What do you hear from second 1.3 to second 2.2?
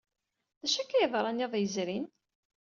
iḍ yezrin?